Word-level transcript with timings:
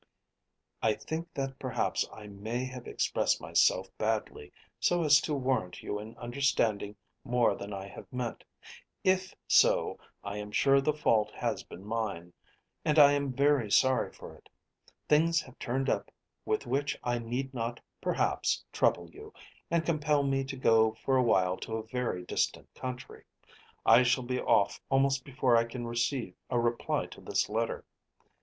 I 0.81 0.95
think 0.95 1.31
that 1.35 1.59
perhaps 1.59 2.09
I 2.11 2.25
may 2.25 2.65
have 2.65 2.87
expressed 2.87 3.39
myself 3.39 3.95
badly 3.99 4.51
so 4.79 5.03
as 5.03 5.21
to 5.21 5.35
warrant 5.35 5.83
you 5.83 5.99
in 5.99 6.17
understanding 6.17 6.95
more 7.23 7.53
than 7.53 7.71
I 7.71 7.87
have 7.87 8.11
meant. 8.11 8.43
If 9.03 9.35
so, 9.47 9.99
I 10.23 10.37
am 10.37 10.51
sure 10.51 10.81
the 10.81 10.91
fault 10.95 11.29
has 11.35 11.61
been 11.61 11.85
mine, 11.85 12.33
and 12.83 12.97
I 12.97 13.11
am 13.11 13.31
very 13.31 13.69
sorry 13.69 14.11
for 14.11 14.33
it. 14.33 14.49
Things 15.07 15.39
have 15.41 15.59
turned 15.59 15.87
up 15.87 16.09
with 16.45 16.65
which 16.65 16.97
I 17.03 17.19
need 17.19 17.53
not 17.53 17.79
perhaps 18.01 18.65
trouble 18.73 19.07
you, 19.11 19.31
and 19.69 19.85
compel 19.85 20.23
me 20.23 20.43
to 20.45 20.57
go 20.57 20.93
for 21.05 21.15
a 21.15 21.21
while 21.23 21.57
to 21.57 21.75
a 21.77 21.85
very 21.85 22.23
distant 22.25 22.73
country. 22.73 23.23
I 23.85 24.01
shall 24.01 24.23
be 24.25 24.39
off 24.39 24.81
almost 24.89 25.23
before 25.23 25.55
I 25.55 25.65
can 25.65 25.85
receive 25.85 26.33
a 26.49 26.59
reply 26.59 27.05
to 27.05 27.21
this 27.21 27.49
letter. 27.49 27.85